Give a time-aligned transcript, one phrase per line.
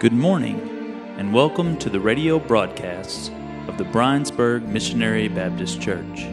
[0.00, 0.58] Good morning,
[1.18, 3.28] and welcome to the radio broadcasts
[3.68, 6.24] of the Brinesburg Missionary Baptist Church.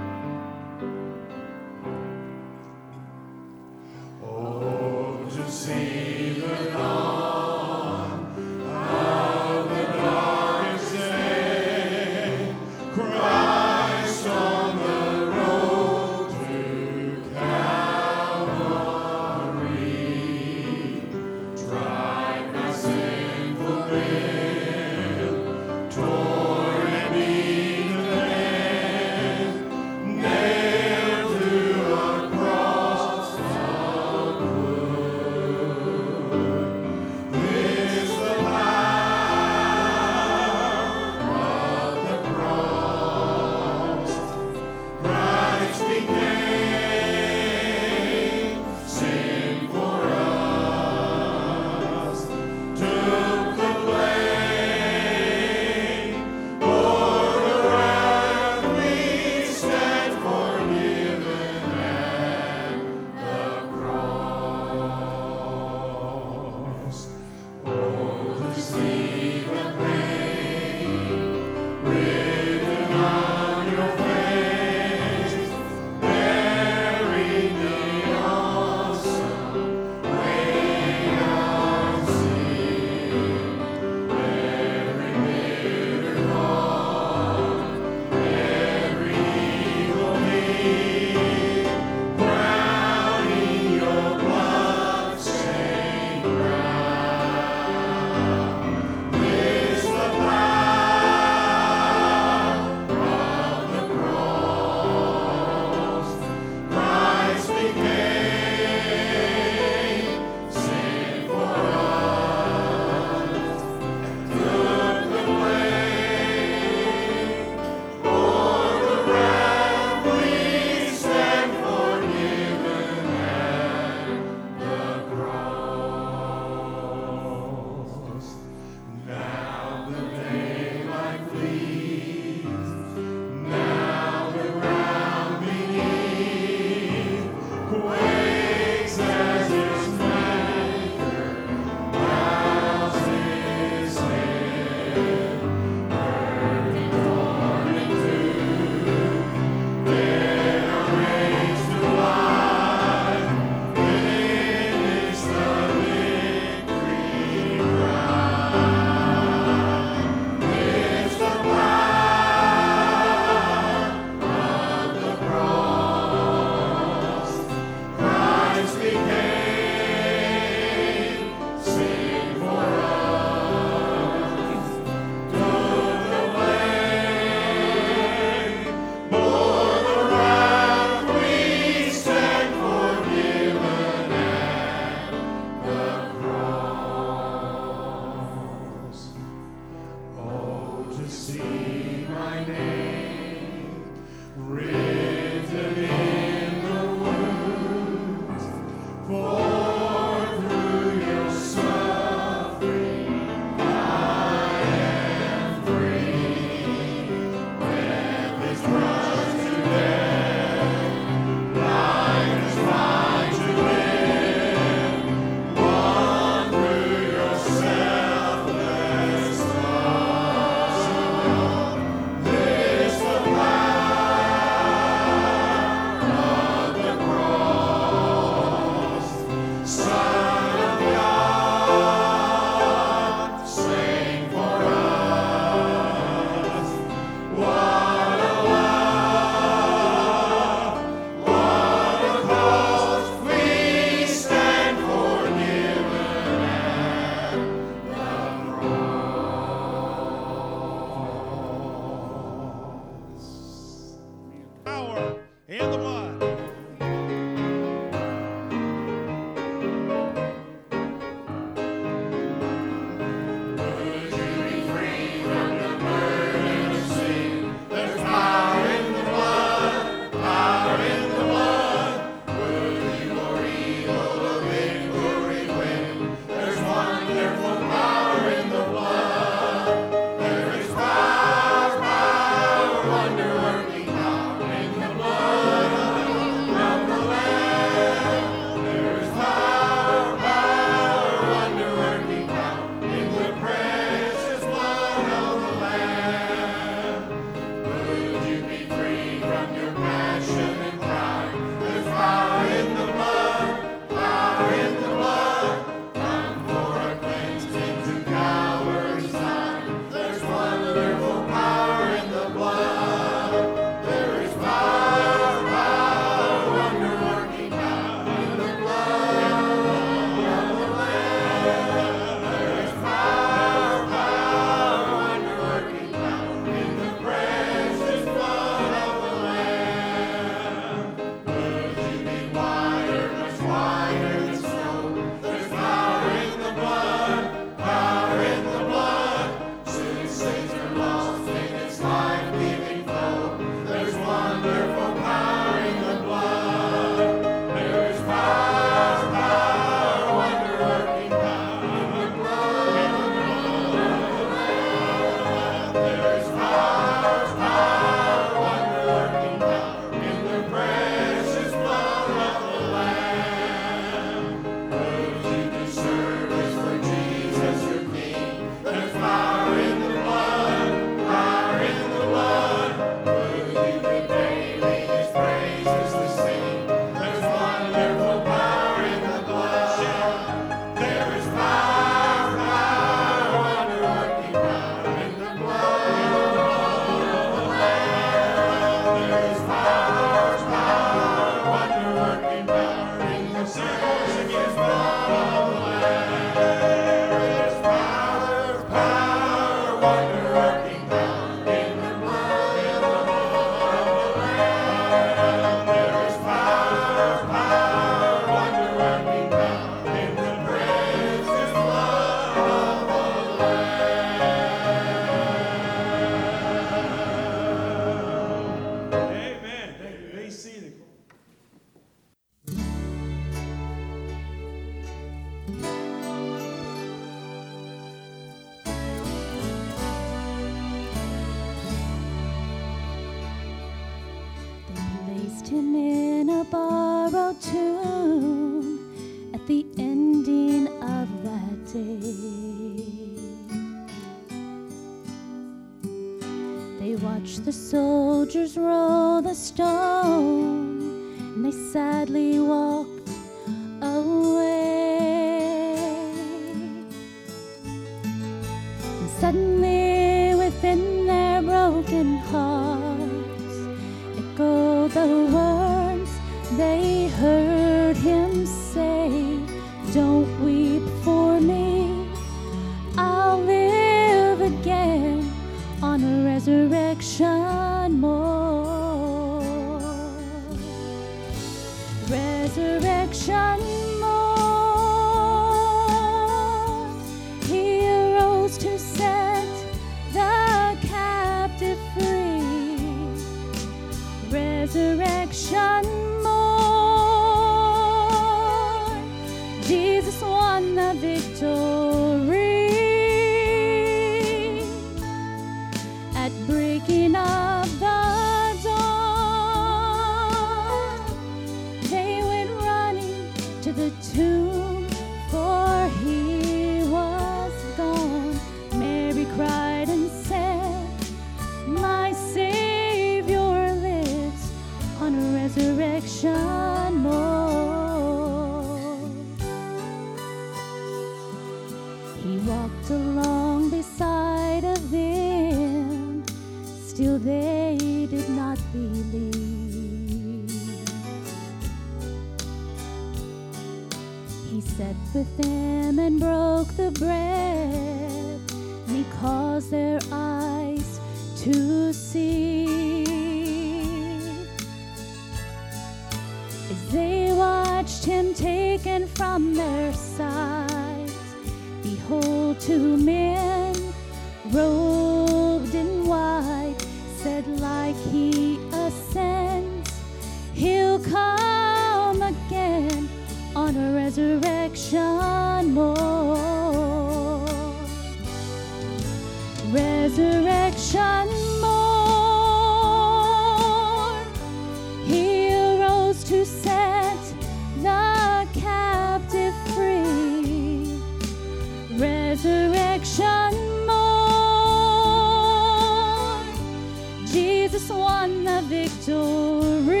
[597.36, 600.00] Jesus won the victory.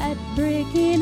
[0.00, 0.93] At breaking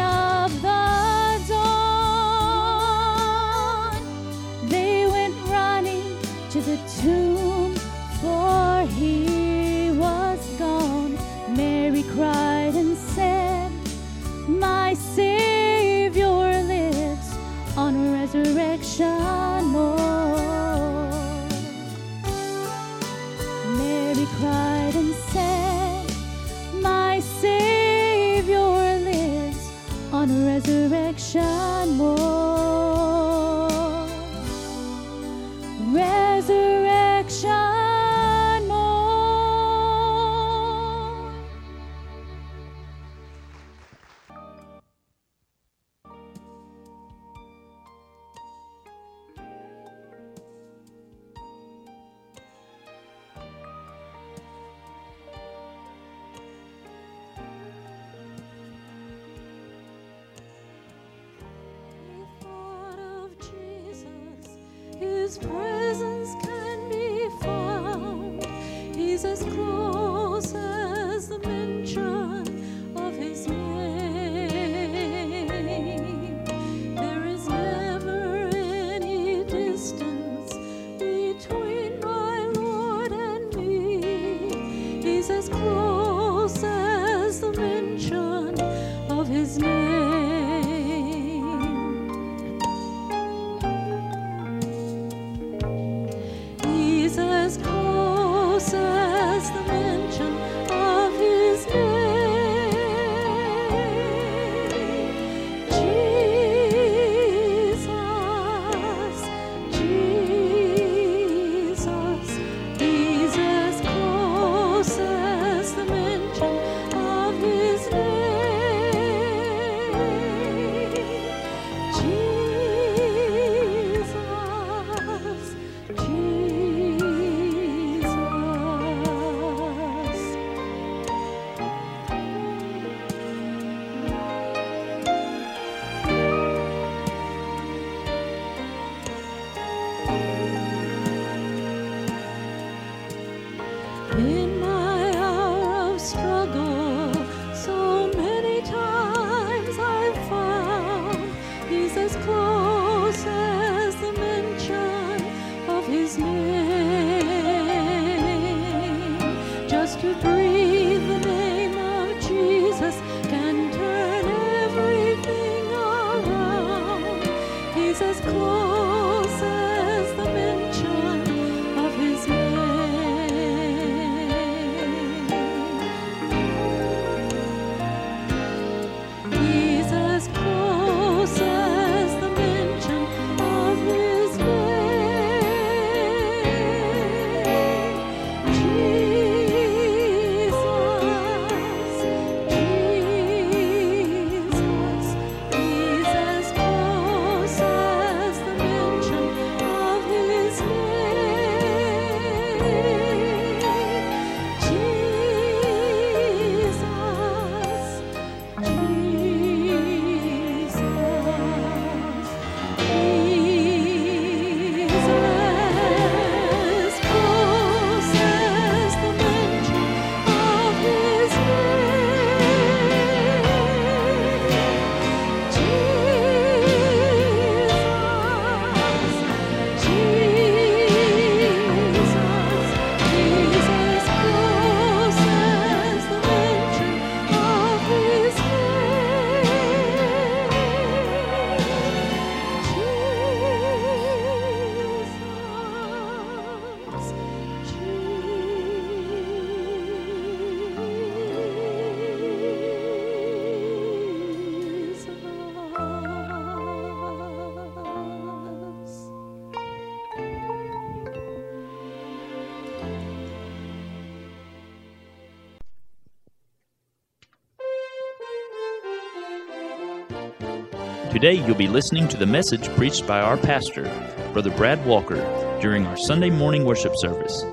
[271.23, 273.85] Today you'll be listening to the message preached by our pastor,
[274.33, 275.15] Brother Brad Walker,
[275.61, 277.45] during our Sunday morning worship service.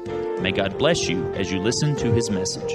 [0.41, 2.71] May God bless you as you listen to his message.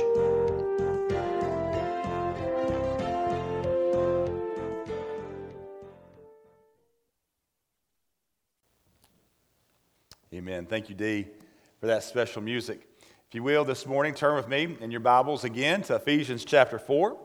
[10.33, 10.67] Amen.
[10.67, 11.27] Thank you, Dee,
[11.81, 12.87] for that special music.
[13.27, 16.79] If you will, this morning, turn with me in your Bibles again to Ephesians chapter
[16.79, 17.19] 4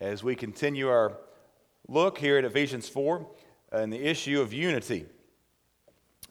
[0.00, 1.18] as we continue our
[1.88, 3.26] look here at Ephesians 4
[3.72, 5.06] and the issue of unity.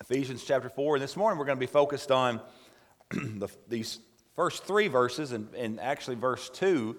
[0.01, 2.41] Ephesians chapter 4, and this morning we're going to be focused on
[3.11, 3.99] the, these
[4.35, 6.95] first three verses and, and actually verse 2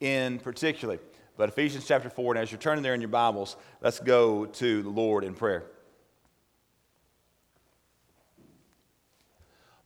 [0.00, 0.98] in particular.
[1.36, 4.82] But Ephesians chapter 4, and as you're turning there in your Bibles, let's go to
[4.82, 5.64] the Lord in prayer.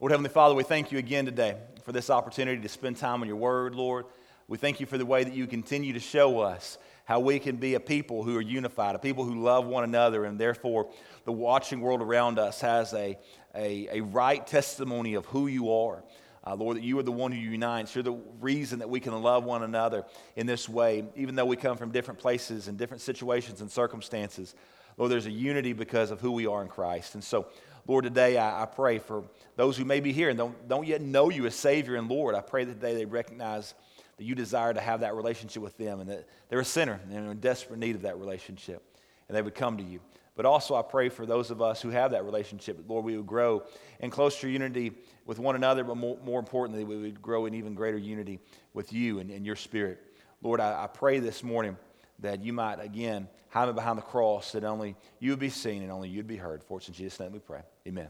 [0.00, 3.28] Lord Heavenly Father, we thank you again today for this opportunity to spend time on
[3.28, 4.06] your word, Lord.
[4.46, 6.78] We thank you for the way that you continue to show us
[7.08, 10.26] how we can be a people who are unified, a people who love one another,
[10.26, 10.90] and therefore
[11.24, 13.18] the watching world around us has a,
[13.54, 16.04] a, a right testimony of who you are.
[16.46, 17.94] Uh, Lord, that you are the one who unites.
[17.94, 20.04] You're the reason that we can love one another
[20.36, 24.54] in this way, even though we come from different places and different situations and circumstances.
[24.98, 27.14] Lord, there's a unity because of who we are in Christ.
[27.14, 27.46] And so,
[27.86, 29.24] Lord, today I, I pray for
[29.56, 32.34] those who may be here and don't, don't yet know you as Savior and Lord.
[32.34, 33.72] I pray that today they recognize
[34.18, 37.30] that you desire to have that relationship with them and that they're a sinner and
[37.30, 38.82] in desperate need of that relationship
[39.28, 40.00] and they would come to you.
[40.34, 43.26] But also, I pray for those of us who have that relationship, Lord, we would
[43.26, 43.64] grow
[43.98, 44.92] in closer unity
[45.26, 48.38] with one another, but more, more importantly, we would grow in even greater unity
[48.72, 50.00] with you and, and your spirit.
[50.40, 51.76] Lord, I, I pray this morning
[52.20, 55.82] that you might, again, hide me behind the cross, that only you would be seen
[55.82, 56.62] and only you'd be heard.
[56.62, 57.62] For it's in Jesus' name we pray.
[57.86, 58.08] Amen.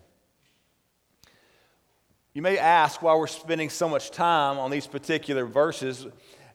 [2.38, 6.06] You may ask why we're spending so much time on these particular verses.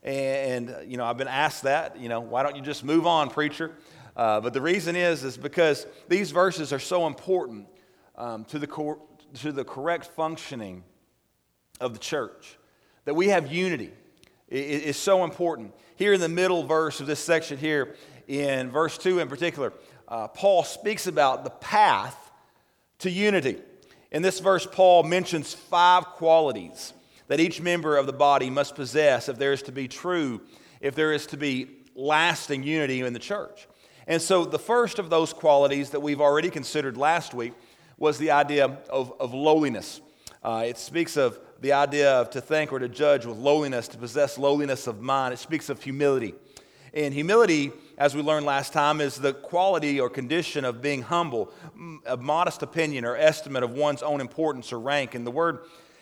[0.01, 3.29] And, you know, I've been asked that, you know, why don't you just move on,
[3.29, 3.73] preacher?
[4.15, 7.67] Uh, but the reason is, is because these verses are so important
[8.15, 9.01] um, to, the cor-
[9.41, 10.85] to the correct functioning
[11.81, 12.57] of the church.
[13.03, 13.91] That we have unity
[14.47, 15.73] is so important.
[15.97, 17.95] Here in the middle verse of this section here,
[18.29, 19.73] in verse 2 in particular,
[20.07, 22.31] uh, Paul speaks about the path
[22.99, 23.57] to unity.
[24.13, 26.93] In this verse, Paul mentions five qualities
[27.27, 30.39] that each member of the body must possess if there is to be true,
[30.81, 33.67] if there is to be lasting unity in the church.
[34.05, 37.53] And so, the first of those qualities that we've already considered last week
[37.97, 40.01] was the idea of, of lowliness.
[40.43, 43.97] Uh, it speaks of the idea of to think or to judge with lowliness, to
[43.97, 45.33] possess lowliness of mind.
[45.33, 46.35] It speaks of humility.
[46.93, 51.51] And humility, as we learned last time, is the quality or condition of being humble,
[51.75, 55.15] mm, a modest opinion or estimate of one's own importance or rank.
[55.15, 55.59] And the word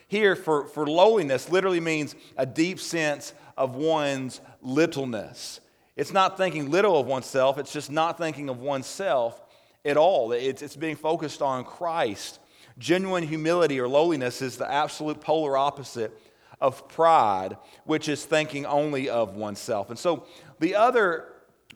[0.07, 5.61] here for, for lowliness literally means a deep sense of one's littleness.
[5.95, 9.41] It's not thinking little of oneself, it's just not thinking of oneself
[9.85, 10.33] at all.
[10.33, 12.39] It's, it's being focused on Christ.
[12.77, 16.17] Genuine humility or lowliness is the absolute polar opposite
[16.59, 19.89] of pride, which is thinking only of oneself.
[19.89, 20.25] And so
[20.61, 21.27] the other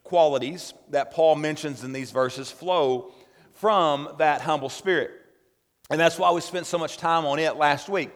[0.04, 3.12] qualities that Paul mentions in these verses flow
[3.54, 5.12] from that humble spirit.
[5.90, 8.12] And that's why we spent so much time on it last week,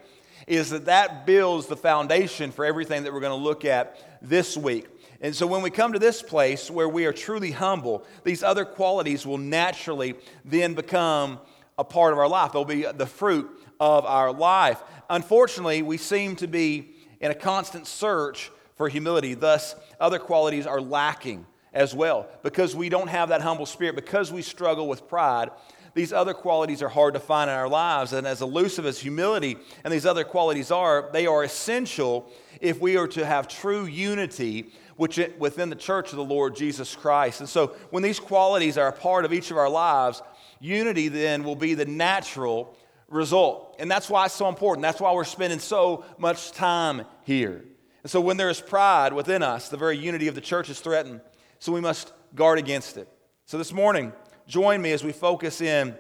[0.48, 4.56] is that that builds the foundation for everything that we're going to look at this
[4.56, 4.88] week.
[5.22, 8.64] And so when we come to this place where we are truly humble, these other
[8.64, 10.14] qualities will naturally
[10.46, 11.40] then become
[11.78, 12.54] a part of our life.
[12.54, 14.82] They'll be the fruit of our life.
[15.10, 19.34] Unfortunately, we seem to be in a constant search for humility.
[19.34, 24.32] Thus, other qualities are lacking as well because we don't have that humble spirit, because
[24.32, 25.50] we struggle with pride.
[25.96, 28.14] These other qualities are hard to find in our lives.
[28.14, 32.96] And as elusive as humility and these other qualities are, they are essential if we
[32.96, 37.42] are to have true unity which within the church of the Lord Jesus Christ.
[37.42, 40.22] And so when these qualities are a part of each of our lives,
[40.62, 42.78] unity then will be the natural
[43.10, 43.76] result.
[43.78, 44.84] And that's why it's so important.
[44.84, 47.66] That's why we're spending so much time here.
[48.04, 50.80] And so when there is pride within us, the very unity of the church is
[50.80, 51.22] threatened.
[51.60, 53.10] So we must guard against it.
[53.46, 54.14] So this morning,
[54.48, 55.96] join me as we focus in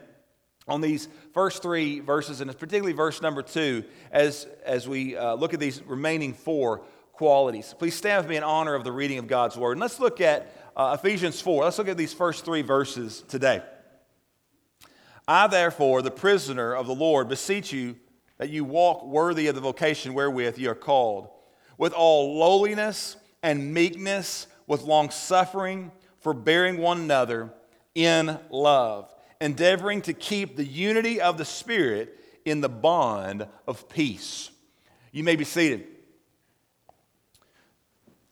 [0.67, 5.53] on these first three verses, and particularly verse number two, as, as we uh, look
[5.53, 7.75] at these remaining four qualities.
[7.77, 9.73] Please stand with me in honor of the reading of God's word.
[9.73, 11.65] And let's look at uh, Ephesians 4.
[11.65, 13.61] Let's look at these first three verses today.
[15.27, 17.97] I, therefore, the prisoner of the Lord, beseech you
[18.37, 21.29] that you walk worthy of the vocation wherewith you are called,
[21.79, 27.51] with all lowliness and meekness, with long suffering, forbearing one another
[27.95, 29.11] in love,
[29.41, 34.51] endeavoring to keep the unity of the Spirit in the bond of peace.
[35.11, 35.87] You may be seated.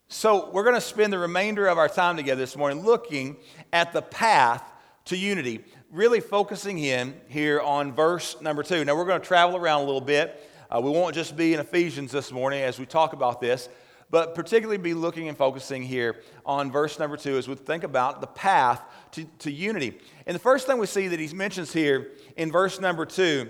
[0.09, 3.37] So, we're going to spend the remainder of our time together this morning looking
[3.73, 4.63] at the path
[5.05, 8.83] to unity, really focusing in here on verse number two.
[8.83, 10.46] Now, we're going to travel around a little bit.
[10.69, 13.69] Uh, we won't just be in Ephesians this morning as we talk about this,
[14.09, 18.19] but particularly be looking and focusing here on verse number two as we think about
[18.19, 19.97] the path to, to unity.
[20.25, 23.49] And the first thing we see that he mentions here in verse number two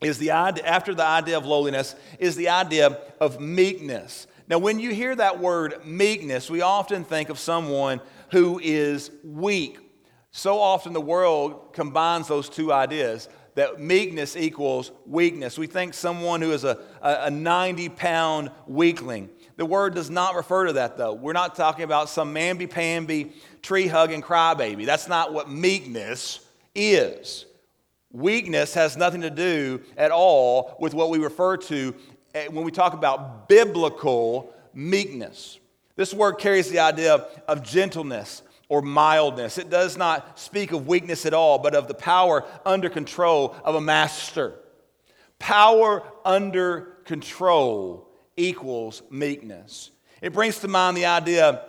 [0.00, 4.26] is the idea, after the idea of lowliness, is the idea of meekness.
[4.48, 8.00] Now, when you hear that word meekness, we often think of someone
[8.32, 9.78] who is weak.
[10.32, 15.58] So often the world combines those two ideas that meekness equals weakness.
[15.58, 19.30] We think someone who is a, a 90 pound weakling.
[19.56, 21.12] The word does not refer to that, though.
[21.12, 24.84] We're not talking about some mamby pamby, tree hugging crybaby.
[24.84, 26.40] That's not what meekness
[26.74, 27.46] is.
[28.10, 31.94] Weakness has nothing to do at all with what we refer to
[32.34, 35.60] Eh, when we talk about biblical meekness.
[35.94, 38.42] This word carries the idea of gentleness
[38.74, 39.56] or mildness.
[39.56, 43.76] It does not speak of weakness at all, but of the power under control of
[43.76, 44.52] a master.
[45.38, 49.92] Power under control equals meekness.
[50.20, 51.62] It brings to mind the idea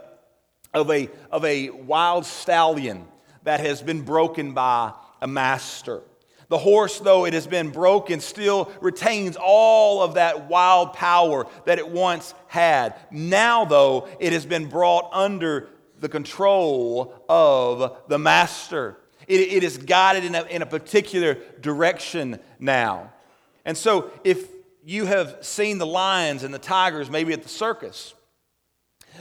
[0.73, 3.05] of a, of a wild stallion
[3.43, 4.91] that has been broken by
[5.21, 6.01] a master.
[6.47, 11.77] The horse, though it has been broken, still retains all of that wild power that
[11.77, 12.95] it once had.
[13.11, 18.97] Now, though, it has been brought under the control of the master.
[19.27, 23.11] It, it is guided in a, in a particular direction now.
[23.63, 24.47] And so, if
[24.83, 28.13] you have seen the lions and the tigers maybe at the circus,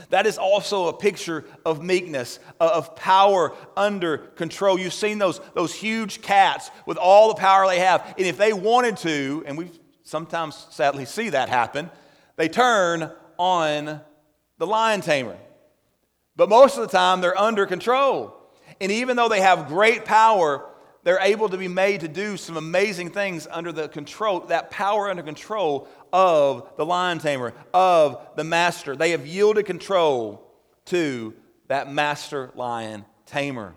[0.09, 4.77] that is also a picture of meekness, uh, of power under control.
[4.77, 8.13] You've seen those, those huge cats with all the power they have.
[8.17, 9.71] And if they wanted to, and we
[10.03, 11.89] sometimes sadly see that happen,
[12.35, 14.01] they turn on
[14.57, 15.37] the lion tamer.
[16.35, 18.35] But most of the time, they're under control.
[18.81, 20.65] And even though they have great power,
[21.03, 25.09] they're able to be made to do some amazing things under the control, that power
[25.09, 28.95] under control of the lion tamer, of the master.
[28.95, 30.51] They have yielded control
[30.85, 31.33] to
[31.67, 33.75] that master lion tamer.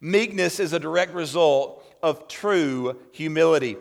[0.00, 3.76] Meekness is a direct result of true humility.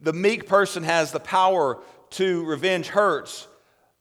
[0.00, 3.48] The meek person has the power to revenge hurts.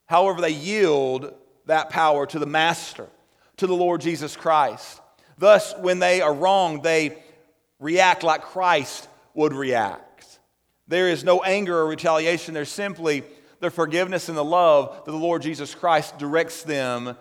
[0.05, 1.33] However, they yield
[1.65, 3.07] that power to the master,
[3.57, 5.01] to the Lord Jesus Christ.
[5.37, 7.17] Thus, when they are wrong, they
[7.79, 10.39] react like Christ would react.
[10.87, 12.53] There is no anger or retaliation.
[12.53, 13.23] There's simply
[13.59, 17.15] the forgiveness and the love that the Lord Jesus Christ directs them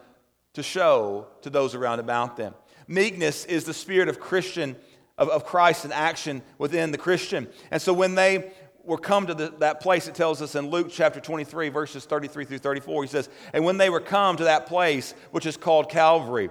[0.54, 2.54] to show to those around about them.
[2.88, 4.76] Meekness is the spirit of Christian,
[5.16, 7.48] of, of Christ in action within the Christian.
[7.70, 8.52] And so when they
[8.84, 12.44] were come to the, that place, it tells us in Luke chapter 23, verses 33
[12.44, 15.90] through 34, he says, And when they were come to that place, which is called
[15.90, 16.50] Calvary,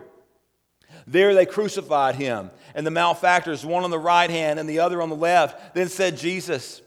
[1.07, 5.01] there they crucified him, and the malefactors, one on the right hand and the other
[5.01, 5.73] on the left.
[5.73, 6.81] Then said Jesus,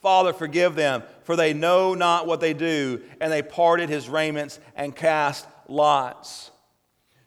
[0.00, 3.02] Father, forgive them, for they know not what they do.
[3.20, 6.50] And they parted his raiments and cast lots.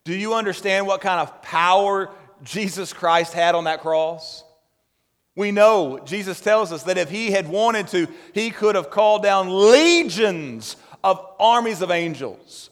[0.04, 2.10] Do you understand what kind of power
[2.44, 4.44] Jesus Christ had on that cross?
[5.36, 9.24] We know, Jesus tells us that if he had wanted to, he could have called
[9.24, 12.70] down legions of armies of angels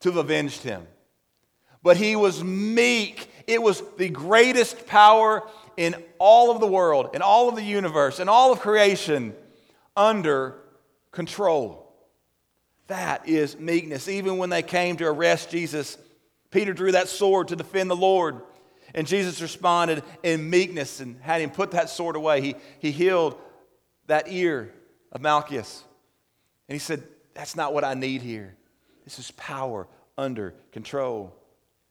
[0.00, 0.86] to have avenged him.
[1.82, 3.28] But he was meek.
[3.46, 5.42] It was the greatest power
[5.76, 9.34] in all of the world, in all of the universe, in all of creation
[9.96, 10.56] under
[11.10, 11.92] control.
[12.86, 14.08] That is meekness.
[14.08, 15.98] Even when they came to arrest Jesus,
[16.50, 18.40] Peter drew that sword to defend the Lord.
[18.94, 22.40] And Jesus responded in meekness and had him put that sword away.
[22.40, 23.38] He, he healed
[24.06, 24.72] that ear
[25.12, 25.84] of Malchus.
[26.68, 27.02] And he said,
[27.34, 28.56] That's not what I need here.
[29.04, 31.34] This is power under control.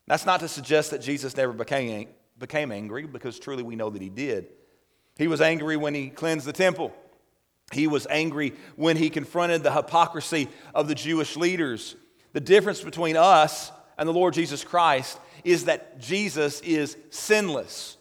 [0.08, 4.02] That's not to suggest that Jesus never became, became angry, because truly we know that
[4.02, 4.48] he did.
[5.18, 6.94] He was angry when he cleansed the temple.
[7.72, 11.96] He was angry when he confronted the hypocrisy of the Jewish leaders.
[12.34, 17.98] The difference between us and the Lord Jesus Christ is that Jesus is sinless.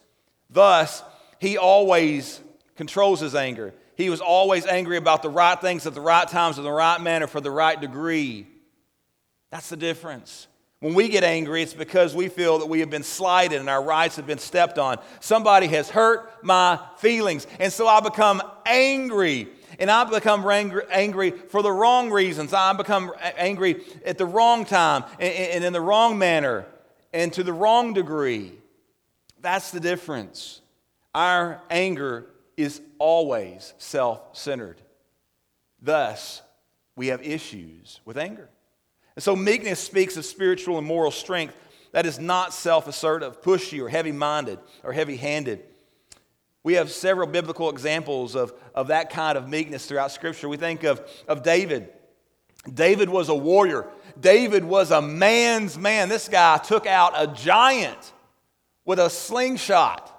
[0.49, 1.03] Thus,
[1.39, 2.41] he always
[2.75, 3.73] controls his anger.
[3.95, 7.01] He was always angry about the right things at the right times in the right
[7.01, 8.47] manner for the right degree.
[9.49, 10.47] That's the difference.
[10.79, 13.81] When we get angry, it's because we feel that we have been slighted and our
[13.81, 14.99] rights have been stepped on.
[15.19, 17.47] Somebody has hurt my feelings.
[17.59, 19.47] And so I become angry.
[19.79, 20.47] And I become
[20.91, 22.53] angry for the wrong reasons.
[22.53, 26.67] I become angry at the wrong time and in the wrong manner
[27.13, 28.53] and to the wrong degree.
[29.41, 30.61] That's the difference.
[31.13, 34.81] Our anger is always self centered.
[35.81, 36.41] Thus,
[36.95, 38.49] we have issues with anger.
[39.15, 41.55] And so, meekness speaks of spiritual and moral strength
[41.91, 45.63] that is not self assertive, pushy, or heavy minded or heavy handed.
[46.63, 50.49] We have several biblical examples of, of that kind of meekness throughout Scripture.
[50.49, 51.89] We think of, of David.
[52.71, 53.87] David was a warrior.
[54.19, 56.09] David was a man's man.
[56.09, 58.13] This guy took out a giant
[58.85, 60.13] with a slingshot.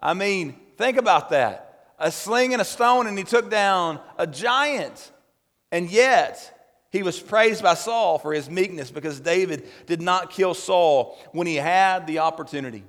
[0.00, 1.64] I mean, think about that
[2.00, 5.10] a sling and a stone, and he took down a giant.
[5.72, 6.54] And yet,
[6.90, 11.46] he was praised by Saul for his meekness because David did not kill Saul when
[11.46, 12.84] he had the opportunity.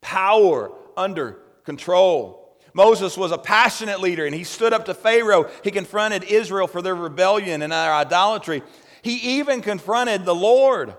[0.00, 2.56] Power under control.
[2.72, 5.50] Moses was a passionate leader and he stood up to Pharaoh.
[5.64, 8.62] He confronted Israel for their rebellion and their idolatry.
[9.06, 10.92] He even confronted the Lord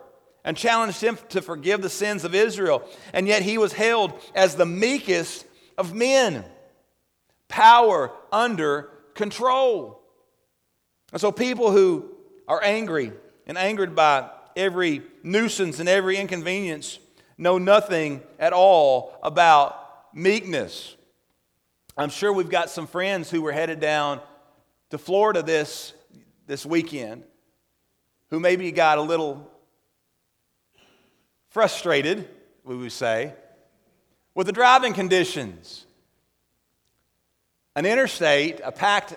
[0.46, 2.88] and challenged him to forgive the sins of Israel.
[3.12, 5.46] And yet he was hailed as the meekest
[5.78, 6.46] of men.
[7.50, 8.84] Power under
[9.14, 10.00] control.
[11.12, 12.10] And so people who
[12.48, 13.12] are angry
[13.46, 17.00] and angered by every nuisance and every inconvenience
[17.38, 20.96] know nothing at all about meekness.
[21.98, 24.22] I'm sure we've got some friends who were headed down
[24.92, 25.92] to Florida this,
[26.46, 27.26] this weekend
[28.30, 29.50] who maybe got a little
[31.50, 32.28] frustrated,
[32.64, 33.34] we would say,
[34.36, 35.86] with the driving conditions.
[37.76, 39.16] An interstate, a packed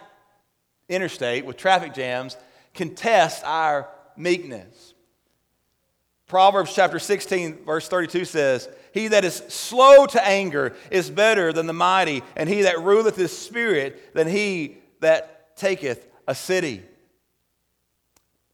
[0.88, 2.36] interstate with traffic jams,
[2.74, 4.94] can test our meekness.
[6.26, 11.66] Proverbs chapter 16, verse 32 says, He that is slow to anger is better than
[11.66, 16.82] the mighty, and he that ruleth his spirit than he that taketh a city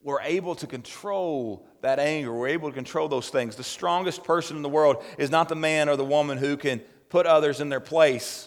[0.06, 2.32] we're able to control that anger.
[2.32, 3.56] We're able to control those things.
[3.56, 6.78] The strongest person in the world is not the man or the woman who can
[7.08, 8.46] put others in their place.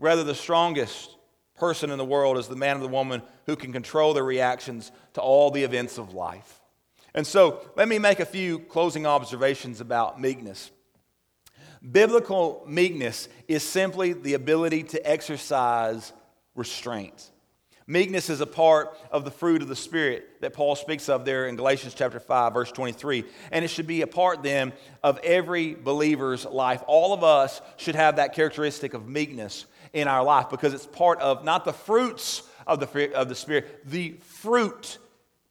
[0.00, 1.14] Rather, the strongest
[1.54, 4.90] person in the world is the man or the woman who can control their reactions
[5.12, 6.60] to all the events of life.
[7.14, 10.72] And so, let me make a few closing observations about meekness.
[11.88, 16.12] Biblical meekness is simply the ability to exercise
[16.56, 17.30] restraint.
[17.90, 21.48] Meekness is a part of the fruit of the Spirit that Paul speaks of there
[21.48, 23.24] in Galatians chapter 5, verse 23.
[23.50, 24.72] And it should be a part then
[25.02, 26.84] of every believer's life.
[26.86, 31.18] All of us should have that characteristic of meekness in our life because it's part
[31.18, 34.98] of not the fruits of the, of the Spirit, the fruit.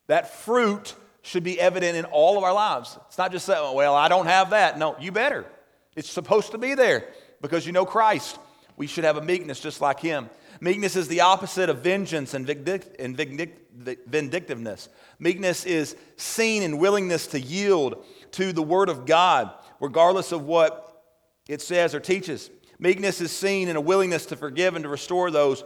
[0.08, 2.98] That fruit should be evident in all of our lives.
[3.08, 4.80] It's not just that, well, I don't have that.
[4.80, 5.46] No, you better.
[5.94, 7.04] It's supposed to be there
[7.42, 8.40] because you know Christ.
[8.78, 10.30] We should have a meekness just like Him.
[10.62, 14.90] Meekness is the opposite of vengeance and, vindictiveness.
[15.20, 21.04] Meekness is seen in willingness to yield to the Word of God, regardless of what
[21.48, 22.50] it says or teaches.
[22.78, 25.64] Meekness is seen in a willingness to forgive and to restore those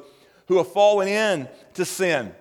[0.47, 2.33] who have fallen in to sin.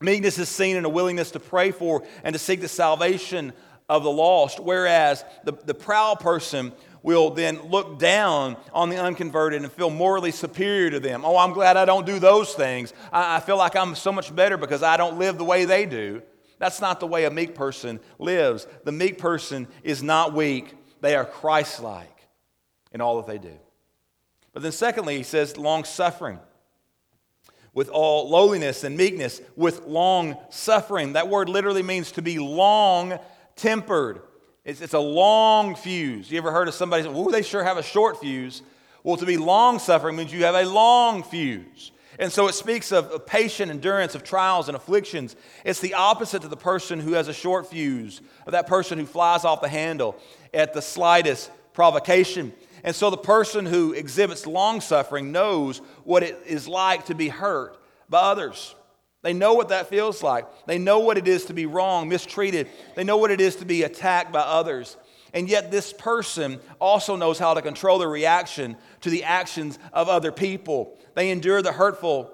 [0.00, 3.52] Meekness is seen in a willingness to pray for and to seek the salvation
[3.88, 6.72] of the lost, whereas the, the proud person
[7.04, 11.22] will then look down on the unconverted and feel morally superior to them.
[11.24, 12.92] Oh, I'm glad I don't do those things.
[13.12, 15.84] I, I feel like I'm so much better because I don't live the way they
[15.86, 16.22] do.
[16.58, 18.66] That's not the way a meek person lives.
[18.84, 22.26] The meek person is not weak, they are Christ like
[22.90, 23.54] in all that they do.
[24.54, 26.38] But then, secondly, he says long suffering
[27.74, 31.14] with all lowliness and meekness, with long suffering.
[31.14, 33.18] That word literally means to be long
[33.56, 34.22] tempered.
[34.64, 36.30] It's, it's a long fuse.
[36.30, 38.62] You ever heard of somebody say, oh, they sure have a short fuse?
[39.02, 41.92] Well, to be long suffering means you have a long fuse.
[42.18, 45.36] And so it speaks of, of patient endurance of trials and afflictions.
[45.64, 49.06] It's the opposite to the person who has a short fuse, of that person who
[49.06, 50.16] flies off the handle
[50.52, 52.52] at the slightest provocation.
[52.84, 57.28] And so the person who exhibits long suffering knows what it is like to be
[57.28, 57.76] hurt
[58.08, 58.74] by others.
[59.24, 60.46] They know what that feels like.
[60.66, 62.68] They know what it is to be wrong, mistreated.
[62.94, 64.98] They know what it is to be attacked by others.
[65.32, 70.10] And yet, this person also knows how to control their reaction to the actions of
[70.10, 70.98] other people.
[71.14, 72.32] They endure the hurtful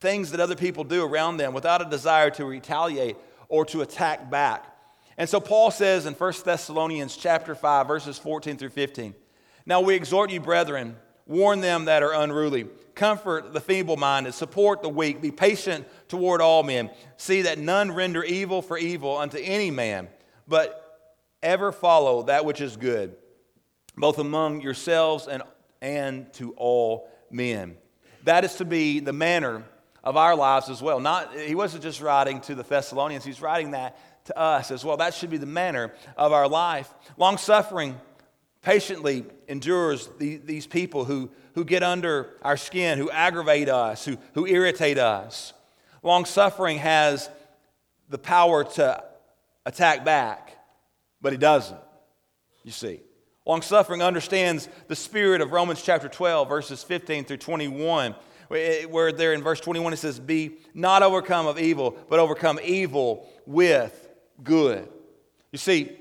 [0.00, 3.16] things that other people do around them without a desire to retaliate
[3.48, 4.66] or to attack back.
[5.16, 9.14] And so Paul says in 1 Thessalonians chapter 5 verses 14 through 15,
[9.64, 10.96] "Now we exhort you brethren,
[11.30, 16.62] warn them that are unruly, comfort the feeble-minded, support the weak, be patient toward all
[16.62, 16.90] men.
[17.16, 20.08] See that none render evil for evil unto any man,
[20.48, 21.08] but
[21.42, 23.14] ever follow that which is good,
[23.96, 25.42] both among yourselves and
[25.80, 27.78] and to all men."
[28.24, 29.62] That is to be the manner
[30.04, 31.00] of our lives as well.
[31.00, 34.96] Not, he wasn't just writing to the Thessalonians, he's writing that to us as well.
[34.98, 36.92] That should be the manner of our life.
[37.16, 37.98] Long suffering
[38.62, 44.18] patiently endures the, these people who, who get under our skin, who aggravate us, who,
[44.34, 45.52] who irritate us.
[46.02, 47.30] Long suffering has
[48.08, 49.04] the power to
[49.64, 50.56] attack back,
[51.20, 51.80] but he doesn't,
[52.64, 53.00] you see.
[53.46, 58.14] Long suffering understands the spirit of Romans chapter 12, verses 15 through 21,
[58.50, 62.60] eh, where there in verse 21 it says, Be not overcome of evil, but overcome
[62.62, 64.08] evil with
[64.42, 64.88] good.
[65.52, 65.96] You see,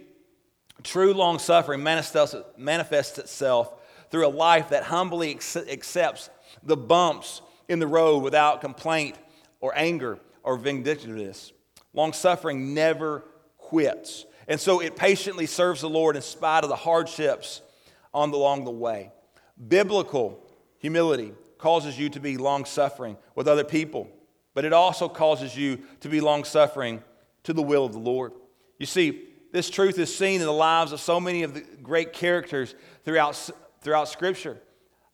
[0.83, 3.73] true long suffering manifests, itself
[4.11, 6.29] through a life that humbly accepts
[6.63, 9.15] the bumps in the road without complaint
[9.59, 11.51] or anger or vindictiveness.
[11.93, 13.23] Long suffering never
[13.57, 14.25] quits.
[14.47, 17.61] And so it patiently serves the Lord in spite of the hardships
[18.13, 19.11] on the, along the way.
[19.67, 20.43] Biblical
[20.79, 24.09] humility causes you to be long suffering with other people,
[24.55, 27.03] but it also causes you to be long suffering
[27.43, 28.31] to the will of the Lord.
[28.79, 32.13] You see, this truth is seen in the lives of so many of the great
[32.13, 33.49] characters throughout,
[33.81, 34.57] throughout Scripture.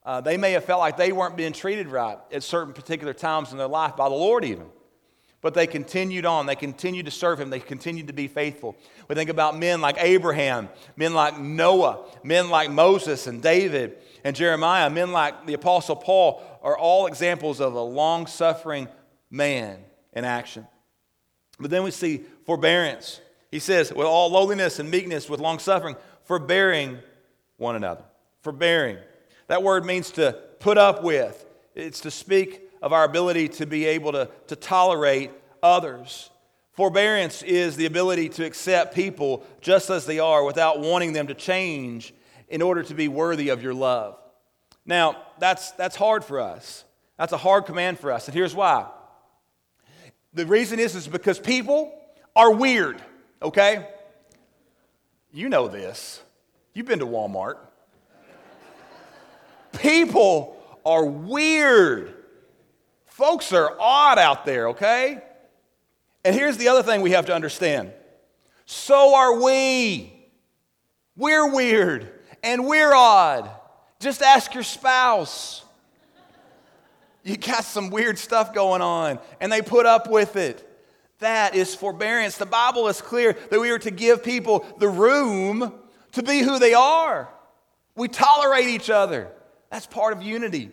[0.04, 3.52] Uh, they may have felt like they weren't being treated right at certain particular times
[3.52, 4.66] in their life by the Lord, even.
[5.40, 6.46] But they continued on.
[6.46, 7.50] They continued to serve Him.
[7.50, 8.76] They continued to be faithful.
[9.08, 14.34] We think about men like Abraham, men like Noah, men like Moses and David and
[14.34, 18.88] Jeremiah, men like the Apostle Paul are all examples of a long suffering
[19.30, 19.78] man
[20.12, 20.66] in action.
[21.58, 23.20] But then we see forbearance.
[23.56, 26.98] He says, with all lowliness and meekness, with long suffering, forbearing
[27.56, 28.04] one another.
[28.42, 28.98] Forbearing.
[29.46, 33.86] That word means to put up with, it's to speak of our ability to be
[33.86, 35.30] able to, to tolerate
[35.62, 36.28] others.
[36.72, 41.34] Forbearance is the ability to accept people just as they are without wanting them to
[41.34, 42.12] change
[42.50, 44.18] in order to be worthy of your love.
[44.84, 46.84] Now, that's, that's hard for us.
[47.16, 48.28] That's a hard command for us.
[48.28, 48.84] And here's why.
[50.34, 51.98] The reason is, is because people
[52.34, 53.00] are weird,
[53.42, 53.88] okay?
[55.32, 56.22] You know this.
[56.74, 57.58] You've been to Walmart.
[59.78, 62.14] People are weird.
[63.06, 65.22] Folks are odd out there, okay?
[66.24, 67.92] And here's the other thing we have to understand
[68.66, 70.12] so are we.
[71.16, 72.12] We're weird
[72.42, 73.50] and we're odd.
[74.00, 75.64] Just ask your spouse.
[77.24, 80.65] You got some weird stuff going on, and they put up with it.
[81.20, 82.36] That is forbearance.
[82.36, 85.72] The Bible is clear that we are to give people the room
[86.12, 87.28] to be who they are.
[87.94, 89.32] We tolerate each other.
[89.70, 90.70] That's part of unity.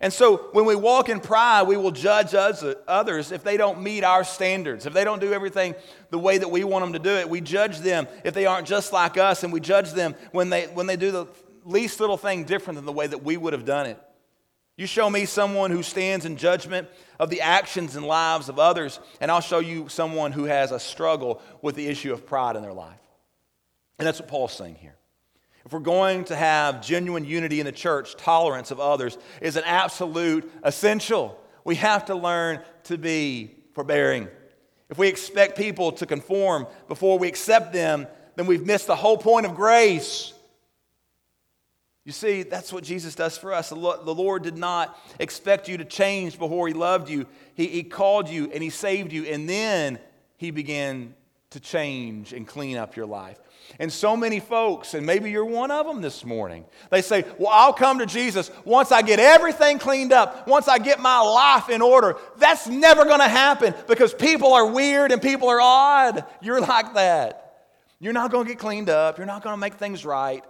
[0.00, 4.02] And so when we walk in pride, we will judge others if they don't meet
[4.02, 4.84] our standards.
[4.84, 5.76] If they don't do everything
[6.10, 8.66] the way that we want them to do it, we judge them if they aren't
[8.66, 11.26] just like us, and we judge them when they, when they do the
[11.64, 14.02] least little thing different than the way that we would have done it.
[14.82, 16.88] You show me someone who stands in judgment
[17.20, 20.80] of the actions and lives of others, and I'll show you someone who has a
[20.80, 22.98] struggle with the issue of pride in their life.
[24.00, 24.96] And that's what Paul's saying here.
[25.64, 29.62] If we're going to have genuine unity in the church, tolerance of others is an
[29.66, 31.40] absolute essential.
[31.64, 34.26] We have to learn to be forbearing.
[34.90, 39.16] If we expect people to conform before we accept them, then we've missed the whole
[39.16, 40.31] point of grace.
[42.04, 43.68] You see, that's what Jesus does for us.
[43.68, 47.26] The Lord did not expect you to change before He loved you.
[47.54, 50.00] He, he called you and He saved you, and then
[50.36, 51.14] He began
[51.50, 53.38] to change and clean up your life.
[53.78, 57.50] And so many folks, and maybe you're one of them this morning, they say, Well,
[57.52, 61.68] I'll come to Jesus once I get everything cleaned up, once I get my life
[61.68, 62.16] in order.
[62.36, 66.24] That's never going to happen because people are weird and people are odd.
[66.42, 67.38] You're like that.
[68.00, 70.44] You're not going to get cleaned up, you're not going to make things right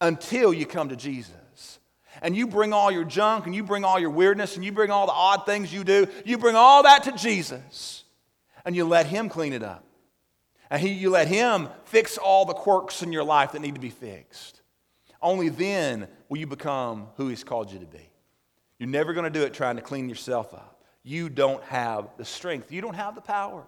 [0.00, 1.78] until you come to Jesus.
[2.22, 4.90] And you bring all your junk and you bring all your weirdness and you bring
[4.90, 8.04] all the odd things you do, you bring all that to Jesus
[8.64, 9.84] and you let Him clean it up.
[10.70, 13.80] And he, you let Him fix all the quirks in your life that need to
[13.80, 14.62] be fixed.
[15.22, 18.10] Only then will you become who He's called you to be.
[18.78, 20.84] You're never going to do it trying to clean yourself up.
[21.02, 23.64] You don't have the strength, you don't have the power.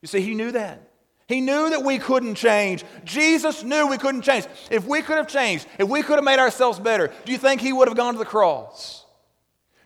[0.00, 0.90] You see, He knew that.
[1.26, 2.84] He knew that we couldn't change.
[3.04, 4.46] Jesus knew we couldn't change.
[4.70, 7.60] If we could have changed, if we could have made ourselves better, do you think
[7.60, 9.04] He would have gone to the cross?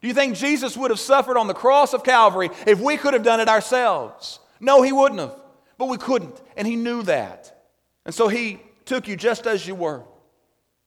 [0.00, 3.14] Do you think Jesus would have suffered on the cross of Calvary if we could
[3.14, 4.40] have done it ourselves?
[4.58, 5.34] No, He wouldn't have.
[5.76, 7.56] But we couldn't, and He knew that.
[8.04, 10.02] And so He took you just as you were,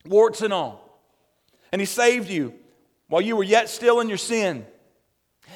[0.06, 1.00] warts and all.
[1.72, 2.54] And He saved you
[3.08, 4.66] while you were yet still in your sin.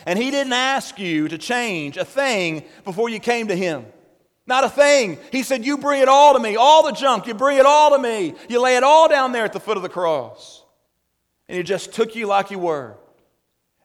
[0.05, 3.85] And He didn't ask you to change a thing before you came to Him.
[4.47, 5.17] Not a thing.
[5.31, 7.91] He said, You bring it all to me, all the junk, you bring it all
[7.91, 8.35] to me.
[8.47, 10.63] You lay it all down there at the foot of the cross.
[11.47, 12.95] And He just took you like you were.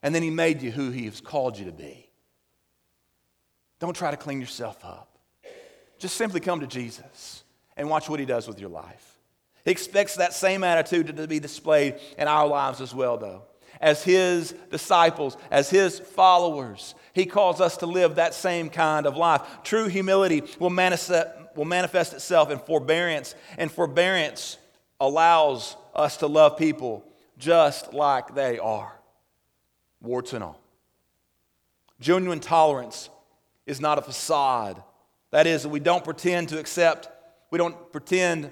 [0.03, 2.09] And then He made you who He has called you to be.
[3.79, 5.17] Don't try to clean yourself up.
[5.97, 7.43] Just simply come to Jesus
[7.75, 9.19] and watch what He does with your life.
[9.65, 13.43] He expects that same attitude to be displayed in our lives as well, though.
[13.81, 19.17] As His disciples, as His followers, He calls us to live that same kind of
[19.17, 19.41] life.
[19.63, 24.57] True humility will manifest, will manifest itself in forbearance, and forbearance
[24.99, 27.03] allows us to love people
[27.37, 28.93] just like they are,
[29.99, 30.61] warts and all.
[31.99, 33.09] Genuine tolerance
[33.65, 34.81] is not a facade
[35.31, 37.09] that is, we don't pretend to accept,
[37.49, 38.51] we don't pretend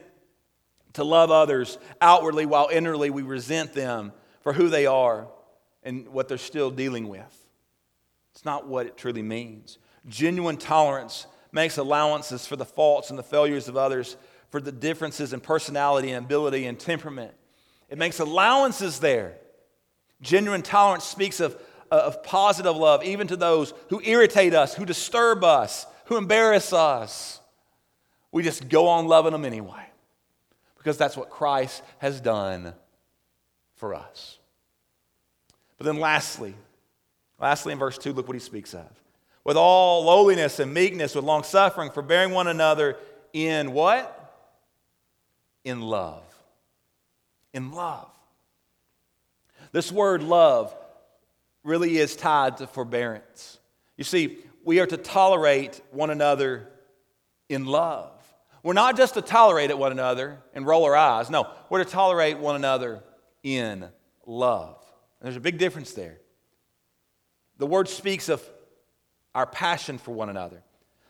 [0.94, 4.12] to love others outwardly while inwardly we resent them
[4.50, 5.28] for who they are
[5.84, 7.46] and what they're still dealing with.
[8.32, 9.78] It's not what it truly means.
[10.08, 14.18] Genuine tolerance makes allowances for the faults and the failures of others,
[14.50, 17.32] for the differences in personality and ability and temperament.
[17.90, 19.36] It makes allowances there.
[20.20, 21.56] Genuine tolerance speaks of,
[21.92, 26.74] uh, of positive love, even to those who irritate us, who disturb us, who embarrass
[26.74, 27.40] us.
[28.32, 29.86] We just go on loving them anyway
[30.76, 32.74] because that's what Christ has done
[33.76, 34.39] for us.
[35.80, 36.54] But then, lastly,
[37.40, 38.86] lastly in verse 2, look what he speaks of.
[39.44, 42.98] With all lowliness and meekness, with long suffering, forbearing one another
[43.34, 44.16] in what?
[45.64, 46.24] In love.
[47.54, 48.12] In love.
[49.72, 50.76] This word love
[51.64, 53.58] really is tied to forbearance.
[53.96, 56.68] You see, we are to tolerate one another
[57.48, 58.12] in love.
[58.64, 61.30] We're not just to tolerate at one another and roll our eyes.
[61.30, 63.02] No, we're to tolerate one another
[63.44, 63.86] in
[64.26, 64.79] love.
[65.20, 66.20] And there's a big difference there.
[67.58, 68.44] The word speaks of
[69.36, 70.64] our passion for one another.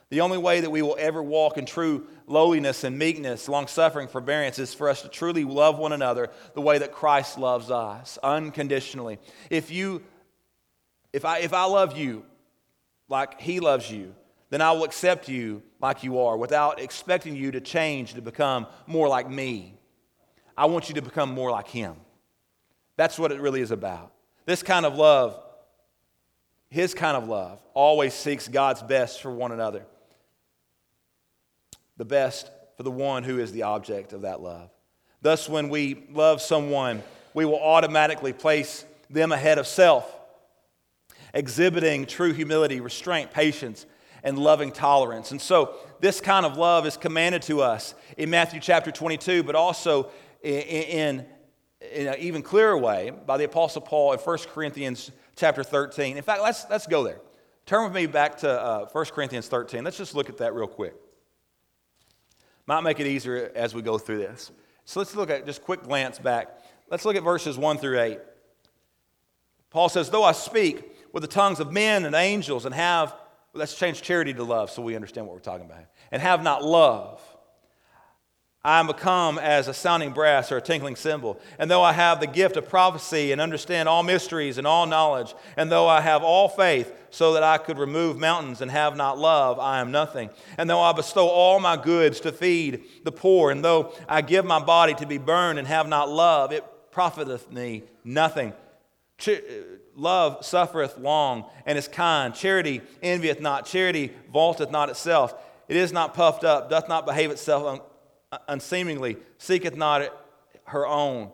[0.09, 4.07] The only way that we will ever walk in true lowliness and meekness, long suffering,
[4.07, 8.17] forbearance is for us to truly love one another the way that Christ loves us,
[8.23, 9.19] unconditionally.
[9.51, 10.01] If you
[11.13, 12.25] if I if I love you
[13.07, 14.15] like He loves you,
[14.49, 18.65] then I will accept you like you are without expecting you to change to become
[18.87, 19.75] more like me.
[20.57, 21.95] I want you to become more like Him.
[22.99, 24.11] That's what it really is about.
[24.45, 25.41] This kind of love,
[26.69, 29.85] His kind of love, always seeks God's best for one another,
[31.95, 34.69] the best for the one who is the object of that love.
[35.21, 37.01] Thus, when we love someone,
[37.33, 40.13] we will automatically place them ahead of self
[41.33, 43.85] exhibiting true humility, restraint, patience,
[44.25, 45.31] and loving tolerance.
[45.31, 49.55] And so, this kind of love is commanded to us in Matthew chapter 22, but
[49.55, 50.11] also
[50.43, 51.25] in,
[51.81, 56.17] in an even clearer way by the Apostle Paul in 1 Corinthians chapter 13.
[56.17, 57.19] In fact, let's, let's go there.
[57.65, 59.83] Turn with me back to uh, 1 Corinthians 13.
[59.83, 60.95] Let's just look at that real quick.
[62.65, 64.51] Might make it easier as we go through this.
[64.85, 66.59] So let's look at just quick glance back.
[66.89, 68.19] Let's look at verses 1 through 8.
[69.69, 73.15] Paul says, Though I speak with the tongues of men and angels and have,
[73.53, 76.63] let's change charity to love so we understand what we're talking about, and have not
[76.63, 77.21] love,
[78.63, 81.39] I am become as a sounding brass or a tinkling cymbal.
[81.57, 85.33] And though I have the gift of prophecy and understand all mysteries and all knowledge,
[85.55, 89.17] and though I have all faith so that I could remove mountains and have not
[89.17, 90.29] love, I am nothing.
[90.57, 94.43] And though I bestow all my goods to feed the poor, and though I give
[94.43, 98.51] my body to be burned and have not love, it profiteth me nothing.
[99.17, 102.35] Ch- uh, love suffereth long and is kind.
[102.35, 103.65] Charity envieth not.
[103.65, 105.33] Charity vaunteth not itself.
[105.69, 107.88] It is not puffed up, doth not behave itself
[108.31, 110.13] Uh, unseemingly, seeketh not
[110.65, 111.31] her own,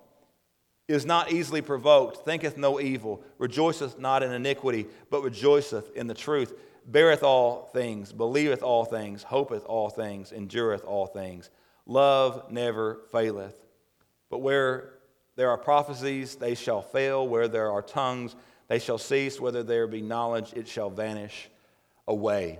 [0.88, 6.14] is not easily provoked, thinketh no evil, rejoiceth not in iniquity, but rejoiceth in the
[6.14, 6.54] truth,
[6.90, 11.50] beareth all things, believeth all things, hopeth all things, endureth all things.
[11.86, 13.56] Love never faileth.
[14.30, 14.94] But where
[15.36, 17.28] there are prophecies, they shall fail.
[17.28, 18.36] Where there are tongues,
[18.68, 19.40] they shall cease.
[19.40, 21.50] Whether there be knowledge, it shall vanish
[22.08, 22.60] away.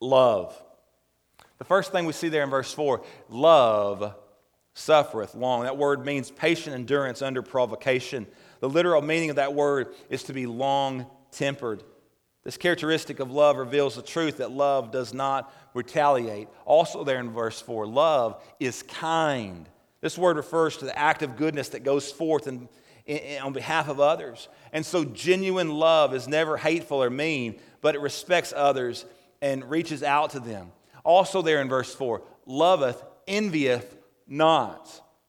[0.00, 0.60] Love
[1.60, 4.14] the first thing we see there in verse 4 love
[4.72, 5.64] suffereth long.
[5.64, 8.26] That word means patient endurance under provocation.
[8.60, 11.82] The literal meaning of that word is to be long tempered.
[12.44, 16.48] This characteristic of love reveals the truth that love does not retaliate.
[16.64, 19.68] Also, there in verse 4, love is kind.
[20.00, 22.70] This word refers to the act of goodness that goes forth in,
[23.04, 24.48] in, in, on behalf of others.
[24.72, 29.04] And so, genuine love is never hateful or mean, but it respects others
[29.42, 30.72] and reaches out to them.
[31.04, 33.96] Also, there in verse 4, loveth, envieth
[34.26, 34.88] not.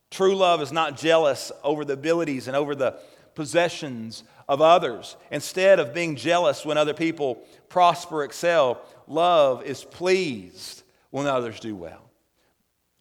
[0.09, 2.99] True love is not jealous over the abilities and over the
[3.35, 5.15] possessions of others.
[5.31, 11.75] Instead of being jealous when other people prosper, excel, love is pleased when others do
[11.75, 12.09] well.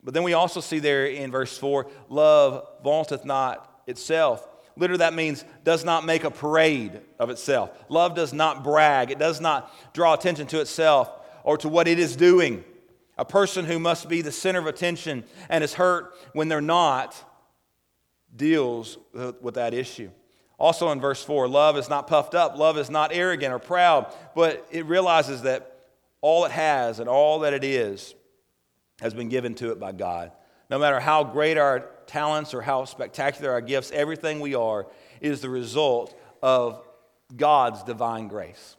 [0.02, 4.46] But then we also see there in verse 4 love vaunteth not itself.
[4.76, 7.70] Literally, that means does not make a parade of itself.
[7.88, 11.10] Love does not brag, it does not draw attention to itself
[11.44, 12.64] or to what it is doing.
[13.18, 17.22] A person who must be the center of attention and is hurt when they're not
[18.34, 20.10] deals with that issue.
[20.58, 24.14] Also in verse 4, love is not puffed up, love is not arrogant or proud,
[24.34, 25.78] but it realizes that
[26.20, 28.14] all it has and all that it is
[29.00, 30.32] has been given to it by God.
[30.68, 34.86] No matter how great our talents or how spectacular our gifts, everything we are
[35.20, 36.82] is the result of
[37.34, 38.76] God's divine grace.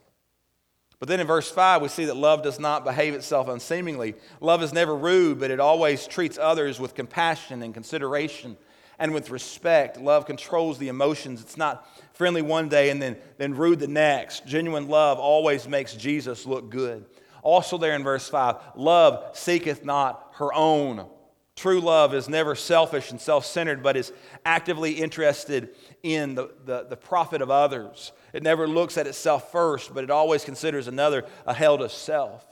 [1.01, 4.13] But then in verse 5, we see that love does not behave itself unseemingly.
[4.39, 8.55] Love is never rude, but it always treats others with compassion and consideration
[8.99, 9.99] and with respect.
[9.99, 11.41] Love controls the emotions.
[11.41, 14.45] It's not friendly one day and then, then rude the next.
[14.45, 17.03] Genuine love always makes Jesus look good.
[17.41, 21.07] Also, there in verse 5, love seeketh not her own.
[21.55, 24.13] True love is never selfish and self centered, but is
[24.45, 25.69] actively interested
[26.01, 28.11] in the, the, the profit of others.
[28.33, 32.45] It never looks at itself first, but it always considers another ahead of self.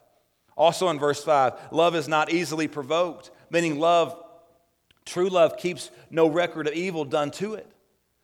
[0.58, 4.22] Also in verse 5, love is not easily provoked, meaning love,
[5.06, 7.66] true love keeps no record of evil done to it.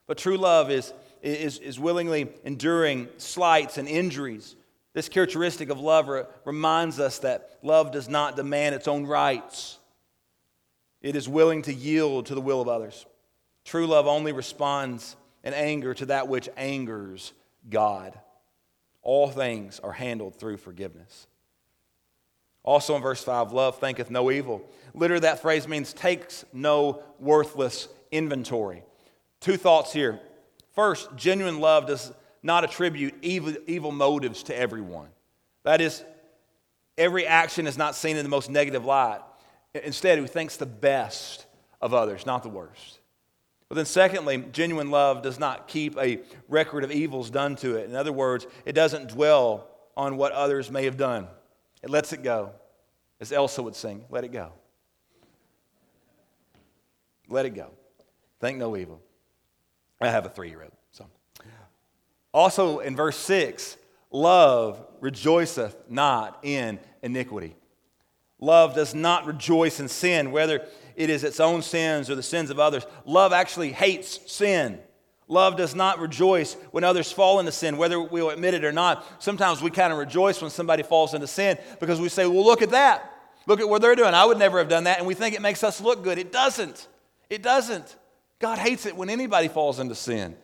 [0.05, 4.57] But true love is, is, is willingly enduring slights and injuries.
[4.93, 6.09] This characteristic of love
[6.43, 9.79] reminds us that love does not demand its own rights.
[11.05, 13.05] It is willing to yield to the will of others.
[13.63, 17.31] True love only responds in anger to that which angers
[17.69, 18.19] God.
[19.03, 21.27] All things are handled through forgiveness.
[22.63, 24.67] Also in verse 5, love thinketh no evil.
[24.95, 28.81] Literally, that phrase means takes no worthless inventory.
[29.41, 30.19] Two thoughts here.
[30.73, 35.09] First, genuine love does not attribute evil, evil motives to everyone.
[35.65, 36.03] That is,
[36.97, 39.21] every action is not seen in the most negative light.
[39.83, 41.45] Instead, who thinks the best
[41.81, 42.99] of others, not the worst.
[43.67, 47.89] But then, secondly, genuine love does not keep a record of evils done to it.
[47.89, 49.67] In other words, it doesn't dwell
[49.97, 51.27] on what others may have done,
[51.81, 52.51] it lets it go.
[53.21, 54.51] As Elsa would sing, let it go.
[57.29, 57.71] Let it go.
[58.41, 59.01] Think no evil.
[60.01, 60.73] I have a three year old.
[60.91, 61.05] So.
[62.33, 63.77] Also in verse 6,
[64.11, 67.55] love rejoiceth not in iniquity.
[68.45, 72.51] Love does not rejoice in sin, whether it is its own sins or the sins
[72.51, 72.85] of others.
[73.03, 74.77] Love actually hates sin.
[75.27, 79.03] Love does not rejoice when others fall into sin, whether we'll admit it or not.
[79.17, 82.61] Sometimes we kind of rejoice when somebody falls into sin because we say, well, look
[82.61, 83.11] at that.
[83.47, 84.13] Look at what they're doing.
[84.13, 84.99] I would never have done that.
[84.99, 86.19] And we think it makes us look good.
[86.19, 86.87] It doesn't.
[87.31, 87.95] It doesn't.
[88.37, 90.35] God hates it when anybody falls into sin.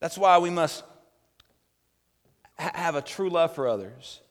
[0.00, 0.82] That's why we must
[2.58, 4.22] ha- have a true love for others.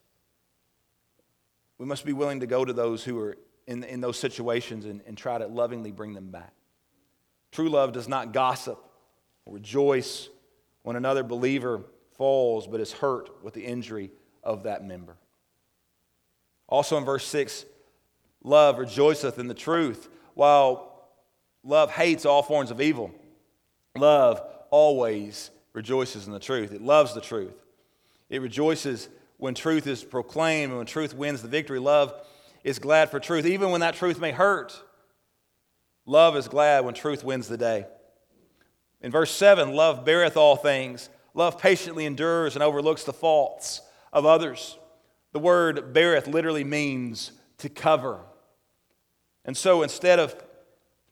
[1.78, 5.02] We must be willing to go to those who are in, in those situations and,
[5.06, 6.54] and try to lovingly bring them back.
[7.52, 8.80] True love does not gossip
[9.46, 10.30] or rejoice
[10.84, 11.82] when another believer
[12.18, 14.12] falls but is hurt with the injury
[14.44, 15.18] of that member.
[16.68, 17.66] Also in verse 6,
[18.44, 21.10] Love rejoiceth in the truth, while
[21.64, 23.12] love hates all forms of evil.
[23.96, 26.72] Love always rejoices in the truth.
[26.72, 27.56] It loves the truth.
[28.30, 31.80] It rejoices when truth is proclaimed and when truth wins the victory.
[31.80, 32.14] Love
[32.64, 34.82] is glad for truth, even when that truth may hurt.
[36.06, 37.86] Love is glad when truth wins the day.
[39.02, 41.10] In verse 7, love beareth all things.
[41.34, 43.82] Love patiently endures and overlooks the faults
[44.12, 44.78] of others.
[45.34, 48.20] The word beareth literally means to cover.
[49.46, 50.36] And so instead of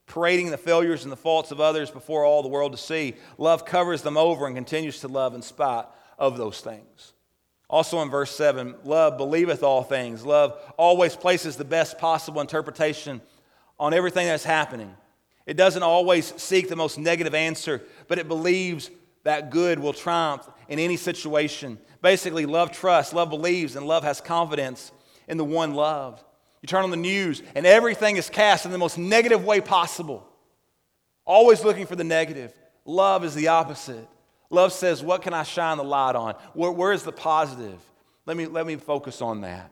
[0.08, 3.66] parading the failures and the faults of others before all the world to see, love
[3.66, 5.86] covers them over and continues to love in spite
[6.18, 7.14] of those things.
[7.76, 10.26] Also in verse 7, love believeth all things.
[10.26, 13.20] Love always places the best possible interpretation
[13.78, 14.96] on everything that's happening.
[15.46, 18.92] It doesn't always seek the most negative answer, but it believes
[19.26, 21.78] that good will triumph in any situation.
[22.02, 24.94] Basically, love trusts, love believes, and love has confidence
[25.28, 26.24] in the one loved.
[26.62, 30.26] You turn on the news, and everything is cast in the most negative way possible.
[31.26, 32.54] Always looking for the negative.
[32.86, 34.08] Love is the opposite.
[34.50, 36.36] Love says, What can I shine the light on?
[36.54, 37.80] Where, where is the positive?
[38.26, 39.72] Let me, let me focus on that.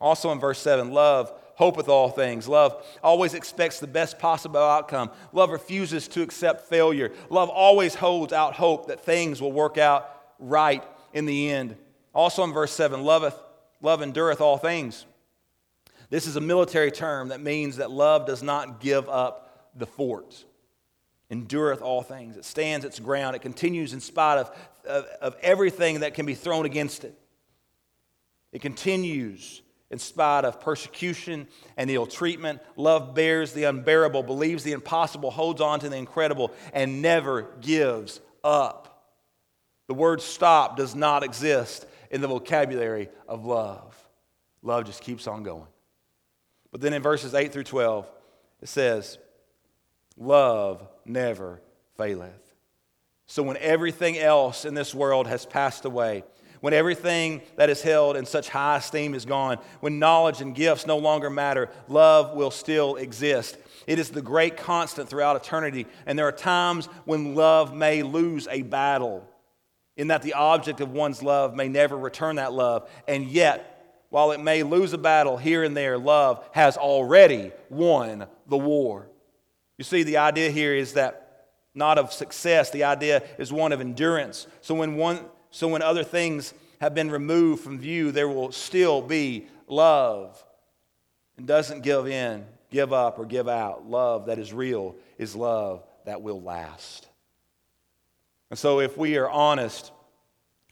[0.00, 2.48] Also in verse 7, love hopeth all things.
[2.48, 5.10] Love always expects the best possible outcome.
[5.32, 7.12] Love refuses to accept failure.
[7.30, 11.76] Love always holds out hope that things will work out right in the end.
[12.12, 13.38] Also in verse 7, loveth,
[13.80, 15.06] love endureth all things.
[16.10, 20.44] This is a military term that means that love does not give up the fort
[21.30, 22.36] endureth all things.
[22.36, 23.36] It stands its ground.
[23.36, 24.56] It continues in spite of,
[24.86, 27.18] of, of, everything that can be thrown against it.
[28.52, 32.60] It continues in spite of persecution and ill treatment.
[32.76, 38.20] Love bears the unbearable, believes the impossible, holds on to the incredible, and never gives
[38.42, 39.12] up.
[39.86, 43.94] The word stop does not exist in the vocabulary of love.
[44.62, 45.66] Love just keeps on going.
[46.70, 48.10] But then in verses 8 through 12,
[48.62, 49.18] it says,
[50.16, 51.60] Love never
[51.96, 52.54] faileth.
[53.26, 56.24] So when everything else in this world has passed away,
[56.60, 60.86] when everything that is held in such high esteem is gone, when knowledge and gifts
[60.86, 63.58] no longer matter, love will still exist.
[63.86, 68.48] It is the great constant throughout eternity, and there are times when love may lose
[68.50, 69.28] a battle,
[69.96, 72.88] in that the object of one's love may never return that love.
[73.06, 78.26] And yet, while it may lose a battle here and there, love has already won
[78.46, 79.08] the war.
[79.78, 83.80] You see, the idea here is that not of success, the idea is one of
[83.80, 84.46] endurance.
[84.60, 85.20] So when, one,
[85.50, 90.42] so when other things have been removed from view, there will still be love.
[91.36, 93.88] And doesn't give in, give up, or give out.
[93.88, 97.08] Love that is real is love that will last.
[98.50, 99.90] And so, if we are honest,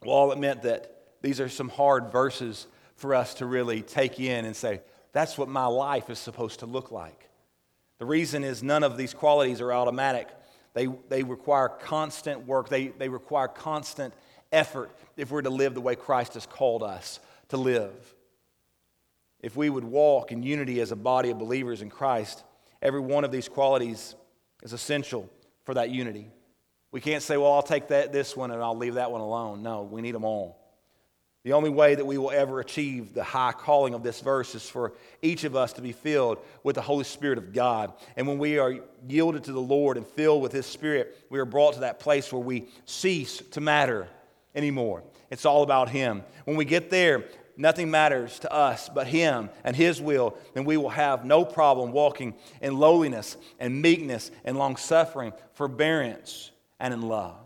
[0.04, 4.44] well, it meant that these are some hard verses for us to really take in
[4.44, 4.80] and say,
[5.12, 7.21] that's what my life is supposed to look like.
[8.02, 10.26] The reason is none of these qualities are automatic.
[10.74, 14.12] They, they require constant work, they, they require constant
[14.50, 17.92] effort if we're to live the way Christ has called us to live.
[19.38, 22.42] If we would walk in unity as a body of believers in Christ,
[22.82, 24.16] every one of these qualities
[24.64, 25.30] is essential
[25.62, 26.28] for that unity.
[26.90, 29.62] We can't say, well, I'll take that, this one and I'll leave that one alone.
[29.62, 30.58] No, we need them all.
[31.44, 34.68] The only way that we will ever achieve the high calling of this verse is
[34.68, 37.92] for each of us to be filled with the Holy Spirit of God.
[38.16, 38.78] And when we are
[39.08, 42.32] yielded to the Lord and filled with His Spirit, we are brought to that place
[42.32, 44.06] where we cease to matter
[44.54, 45.02] anymore.
[45.30, 46.22] It's all about Him.
[46.44, 47.24] When we get there,
[47.56, 51.90] nothing matters to us but Him and His will, then we will have no problem
[51.90, 57.41] walking in lowliness and meekness and long suffering, forbearance, and in love.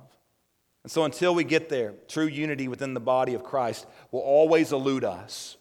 [0.86, 4.70] And so until we get there, true unity within the body of Christ will always
[4.70, 5.56] elude us.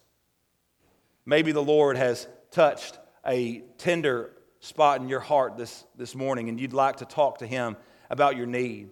[1.24, 2.96] Maybe the Lord has touched
[3.26, 7.46] a tender spot in your heart this, this morning and you'd like to talk to
[7.48, 7.76] Him
[8.08, 8.88] about your need.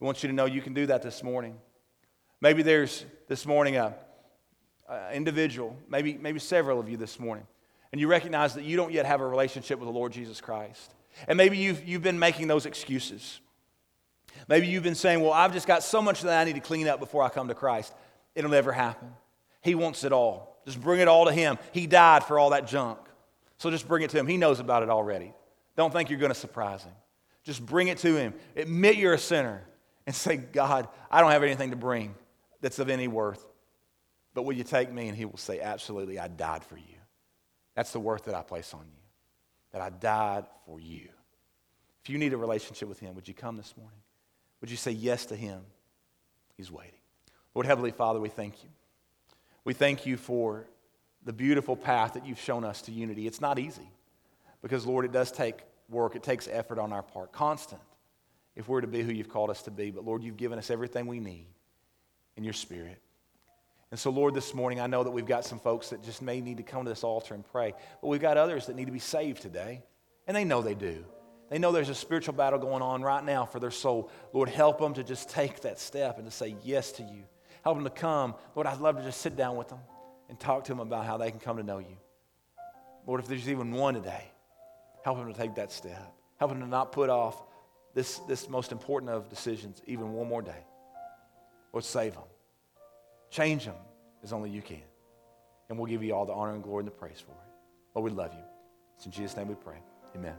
[0.00, 1.56] We want you to know you can do that this morning.
[2.42, 3.94] Maybe there's this morning a,
[4.86, 7.46] a individual, maybe, maybe several of you this morning,
[7.90, 10.92] and you recognize that you don't yet have a relationship with the Lord Jesus Christ.
[11.26, 13.40] And maybe you've, you've been making those excuses.
[14.48, 16.88] Maybe you've been saying, Well, I've just got so much that I need to clean
[16.88, 17.94] up before I come to Christ.
[18.34, 19.08] It'll never happen.
[19.62, 20.58] He wants it all.
[20.64, 21.58] Just bring it all to Him.
[21.72, 22.98] He died for all that junk.
[23.58, 24.26] So just bring it to Him.
[24.26, 25.32] He knows about it already.
[25.76, 26.92] Don't think you're going to surprise Him.
[27.44, 28.34] Just bring it to Him.
[28.56, 29.62] Admit you're a sinner
[30.06, 32.14] and say, God, I don't have anything to bring
[32.60, 33.44] that's of any worth.
[34.32, 35.08] But will you take me?
[35.08, 36.82] And He will say, Absolutely, I died for you.
[37.74, 39.02] That's the worth that I place on you,
[39.72, 41.08] that I died for you.
[42.02, 43.98] If you need a relationship with Him, would you come this morning?
[44.64, 45.60] Would you say yes to him?
[46.56, 46.94] He's waiting.
[47.54, 48.70] Lord Heavenly Father, we thank you.
[49.62, 50.64] We thank you for
[51.22, 53.26] the beautiful path that you've shown us to unity.
[53.26, 53.90] It's not easy
[54.62, 55.56] because, Lord, it does take
[55.90, 57.82] work, it takes effort on our part, constant,
[58.56, 59.90] if we're to be who you've called us to be.
[59.90, 61.44] But, Lord, you've given us everything we need
[62.38, 63.02] in your spirit.
[63.90, 66.40] And so, Lord, this morning, I know that we've got some folks that just may
[66.40, 68.92] need to come to this altar and pray, but we've got others that need to
[68.92, 69.82] be saved today,
[70.26, 71.04] and they know they do.
[71.54, 74.10] They know there's a spiritual battle going on right now for their soul.
[74.32, 77.22] Lord, help them to just take that step and to say yes to you.
[77.62, 78.34] Help them to come.
[78.56, 79.78] Lord, I'd love to just sit down with them
[80.28, 81.96] and talk to them about how they can come to know you.
[83.06, 84.24] Lord, if there's even one today,
[85.04, 86.12] help them to take that step.
[86.38, 87.40] Help them to not put off
[87.94, 90.64] this, this most important of decisions even one more day.
[91.72, 92.24] Lord, save them.
[93.30, 93.76] Change them
[94.24, 94.82] as only you can.
[95.68, 97.94] And we'll give you all the honor and glory and the praise for it.
[97.94, 98.42] Lord, we love you.
[98.96, 99.78] It's in Jesus' name we pray.
[100.16, 100.34] Amen.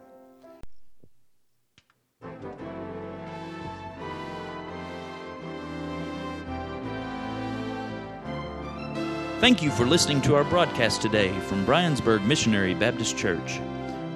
[9.45, 13.61] Thank you for listening to our broadcast today from Briensburg Missionary Baptist Church.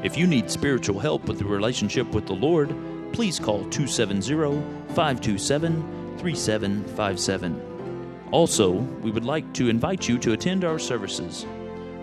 [0.02, 2.70] If you need spiritual help with the relationship with the Lord,
[3.14, 4.60] please call 270
[4.96, 8.28] 527 3757.
[8.32, 11.46] Also, we would like to invite you to attend our services.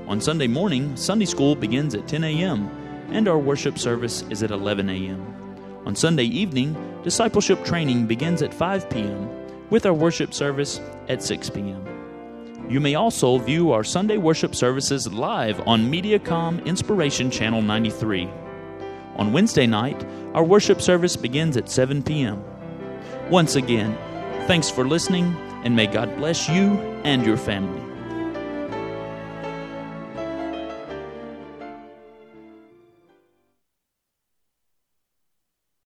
[0.06, 2.70] On Sunday morning, Sunday school begins at 10 a.m.,
[3.10, 5.35] and our worship service is at 11 a.m.
[5.86, 9.30] On Sunday evening, discipleship training begins at 5 p.m.,
[9.70, 11.86] with our worship service at 6 p.m.
[12.68, 18.28] You may also view our Sunday worship services live on Mediacom Inspiration Channel 93.
[19.14, 22.42] On Wednesday night, our worship service begins at 7 p.m.
[23.30, 23.96] Once again,
[24.48, 26.72] thanks for listening, and may God bless you
[27.04, 27.85] and your family.